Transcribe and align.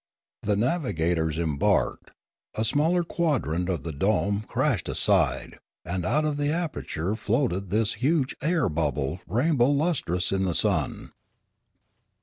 The 0.41 0.55
navigators 0.55 1.37
embarked; 1.37 2.09
a 2.55 2.65
smaller 2.65 3.03
quadrant 3.03 3.69
of 3.69 3.83
the 3.83 3.91
dome 3.91 4.41
crashed 4.47 4.89
aside; 4.89 5.59
and 5.85 6.03
out 6.07 6.23
by 6.23 6.31
the 6.31 6.49
aperture 6.51 7.13
floated 7.15 7.69
this 7.69 7.93
huge 8.01 8.35
air 8.41 8.67
bubble 8.67 9.19
rainbow 9.27 9.69
lustrous 9.69 10.31
in 10.31 10.41
the 10.43 10.55
sun. 10.55 11.11